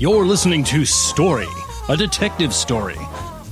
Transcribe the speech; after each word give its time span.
You're 0.00 0.24
listening 0.24 0.64
to 0.64 0.86
Story, 0.86 1.46
a 1.90 1.94
detective 1.94 2.54
story, 2.54 2.96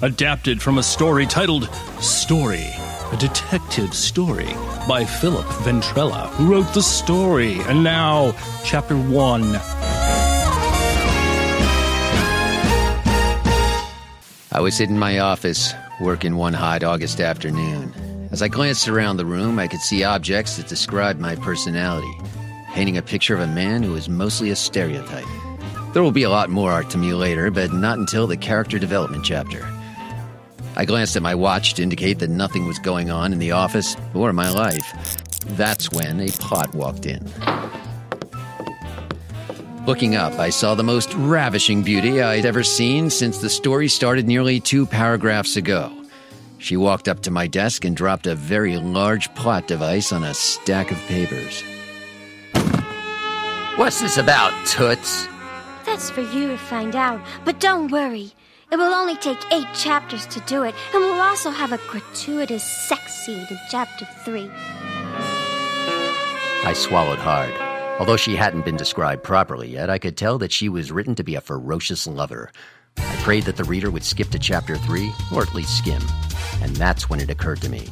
adapted 0.01 0.63
from 0.63 0.79
a 0.79 0.83
story 0.83 1.27
titled 1.27 1.69
Story, 2.01 2.71
a 3.13 3.17
detective 3.19 3.93
story 3.93 4.55
by 4.89 5.05
Philip 5.05 5.45
Ventrella, 5.45 6.31
who 6.31 6.51
wrote 6.51 6.73
the 6.73 6.81
story. 6.81 7.61
And 7.65 7.85
now, 7.85 8.35
Chapter 8.65 8.97
1. 8.97 9.43
I 14.51 14.61
was 14.63 14.75
sitting 14.75 14.95
in 14.95 14.99
my 14.99 15.19
office, 15.19 15.75
working 16.01 16.37
one 16.37 16.55
hot 16.55 16.83
August 16.83 17.21
afternoon. 17.21 17.93
As 18.33 18.41
I 18.41 18.49
glanced 18.49 18.89
around 18.89 19.19
the 19.19 19.27
room, 19.27 19.59
I 19.59 19.69
could 19.69 19.81
see 19.81 20.03
objects 20.03 20.57
that 20.57 20.67
described 20.67 21.21
my 21.21 21.37
personality, 21.37 22.11
painting 22.73 22.97
a 22.97 23.03
picture 23.03 23.35
of 23.35 23.43
a 23.43 23.47
man 23.47 23.83
who 23.83 23.93
was 23.93 24.09
mostly 24.09 24.49
a 24.49 24.57
stereotype. 24.57 25.27
There 25.99 26.05
will 26.05 26.13
be 26.13 26.23
a 26.23 26.31
lot 26.31 26.49
more 26.49 26.71
art 26.71 26.91
to 26.91 26.97
me 26.97 27.13
later, 27.13 27.51
but 27.51 27.73
not 27.73 27.99
until 27.99 28.29
the 28.29 28.37
character 28.37 28.79
development 28.79 29.25
chapter. 29.25 29.69
I 30.77 30.85
glanced 30.85 31.17
at 31.17 31.23
my 31.23 31.35
watch 31.35 31.75
to 31.75 31.83
indicate 31.83 32.21
that 32.21 32.31
nothing 32.31 32.69
was 32.69 32.79
going 32.79 33.11
on 33.11 33.33
in 33.33 33.41
the 33.41 33.51
office 33.51 33.97
or 34.15 34.33
my 34.33 34.49
life. 34.49 34.95
That's 35.57 35.91
when 35.91 36.21
a 36.21 36.29
pot 36.29 36.73
walked 36.73 37.05
in. 37.05 37.29
Looking 39.87 40.15
up, 40.15 40.39
I 40.39 40.51
saw 40.51 40.77
the 40.77 40.85
most 40.85 41.13
ravishing 41.15 41.83
beauty 41.83 42.23
I'd 42.23 42.47
ever 42.47 42.63
seen 42.63 43.11
since 43.11 43.39
the 43.39 43.51
story 43.51 43.89
started 43.89 44.29
nearly 44.29 44.61
two 44.61 44.87
paragraphs 44.87 45.57
ago. 45.57 45.91
She 46.59 46.77
walked 46.77 47.09
up 47.09 47.23
to 47.23 47.33
my 47.33 47.49
desk 47.49 47.85
and 47.85 47.97
dropped 47.97 48.29
a 48.29 48.37
very 48.37 48.77
large 48.77 49.35
plot 49.35 49.67
device 49.67 50.13
on 50.13 50.23
a 50.23 50.33
stack 50.33 50.93
of 50.93 50.99
papers. 51.09 51.65
What's 53.75 54.01
this 54.01 54.17
about, 54.17 54.53
Toots? 54.65 55.27
That's 55.89 56.11
for 56.11 56.21
you 56.21 56.49
to 56.49 56.59
find 56.59 56.95
out. 56.95 57.19
But 57.47 57.61
don't 57.61 57.91
worry. 57.91 58.33
It 58.71 58.77
will 58.77 58.93
only 58.93 59.17
take 59.17 59.39
eight 59.51 59.67
chapters 59.75 60.27
to 60.27 60.41
do 60.41 60.63
it, 60.63 60.75
and 60.93 61.03
we'll 61.03 61.19
also 61.19 61.49
have 61.49 61.73
a 61.73 61.81
gratuitous 61.89 62.63
sex 62.63 63.25
scene 63.25 63.47
in 63.51 63.59
chapter 63.71 64.05
three. 64.23 64.51
I 66.63 66.75
swallowed 66.77 67.19
hard. 67.19 67.55
Although 67.99 68.19
she 68.19 68.37
hadn't 68.37 68.67
been 68.67 68.77
described 68.77 69.23
properly 69.23 69.71
yet, 69.71 69.89
I 69.89 69.99
could 69.99 70.19
tell 70.19 70.37
that 70.39 70.53
she 70.53 70.69
was 70.69 70.93
written 70.93 71.15
to 71.15 71.25
be 71.25 71.37
a 71.37 71.41
ferocious 71.41 72.07
lover. 72.07 72.53
I 72.99 73.17
prayed 73.23 73.45
that 73.45 73.57
the 73.57 73.65
reader 73.65 73.91
would 73.91 74.05
skip 74.05 74.29
to 74.29 74.39
chapter 74.39 74.77
three, 74.77 75.11
or 75.35 75.41
at 75.41 75.55
least 75.55 75.79
skim. 75.79 76.03
And 76.61 76.77
that's 76.77 77.09
when 77.09 77.19
it 77.19 77.31
occurred 77.31 77.63
to 77.63 77.71
me. 77.71 77.89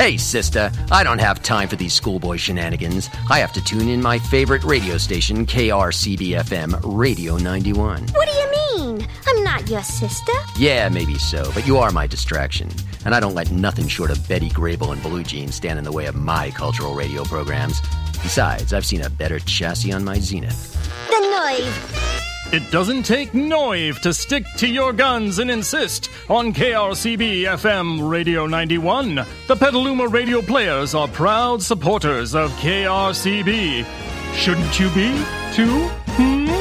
Hey, 0.00 0.16
sister, 0.16 0.72
I 0.90 1.04
don't 1.04 1.18
have 1.18 1.42
time 1.42 1.68
for 1.68 1.76
these 1.76 1.92
schoolboy 1.92 2.38
shenanigans. 2.38 3.10
I 3.28 3.38
have 3.40 3.52
to 3.52 3.62
tune 3.62 3.90
in 3.90 4.00
my 4.00 4.18
favorite 4.18 4.64
radio 4.64 4.96
station, 4.96 5.44
KRCB 5.44 6.42
FM 6.42 6.80
Radio 6.82 7.36
91. 7.36 8.06
What 8.06 8.26
do 8.26 8.34
you 8.34 8.50
mean? 8.78 9.06
I'm 9.26 9.44
not 9.44 9.68
your 9.68 9.82
sister. 9.82 10.32
Yeah, 10.56 10.88
maybe 10.88 11.18
so, 11.18 11.52
but 11.52 11.66
you 11.66 11.76
are 11.76 11.90
my 11.90 12.06
distraction. 12.06 12.70
And 13.04 13.14
I 13.14 13.20
don't 13.20 13.34
let 13.34 13.50
nothing 13.50 13.88
short 13.88 14.10
of 14.10 14.26
Betty 14.26 14.48
Grable 14.48 14.94
and 14.94 15.02
Blue 15.02 15.22
Jeans 15.22 15.54
stand 15.54 15.78
in 15.78 15.84
the 15.84 15.92
way 15.92 16.06
of 16.06 16.14
my 16.14 16.50
cultural 16.50 16.94
radio 16.94 17.22
programs. 17.24 17.82
Besides, 18.22 18.72
I've 18.72 18.86
seen 18.86 19.02
a 19.02 19.10
better 19.10 19.38
chassis 19.38 19.92
on 19.92 20.02
my 20.02 20.18
Zenith. 20.18 20.78
The 21.10 21.16
Noive. 21.16 22.19
It 22.52 22.68
doesn't 22.72 23.04
take 23.04 23.30
Noive 23.32 24.00
to 24.00 24.12
stick 24.12 24.44
to 24.56 24.66
your 24.66 24.92
guns 24.92 25.38
and 25.38 25.48
insist 25.48 26.10
on 26.28 26.52
KRCB 26.52 27.42
FM 27.42 28.10
Radio 28.10 28.44
91. 28.46 29.24
The 29.46 29.54
Petaluma 29.54 30.08
radio 30.08 30.42
players 30.42 30.92
are 30.92 31.06
proud 31.06 31.62
supporters 31.62 32.34
of 32.34 32.50
KRCB. 32.54 33.86
Shouldn't 34.34 34.80
you 34.80 34.88
be, 34.90 35.12
too? 35.52 35.86
Hmm? 36.16 36.59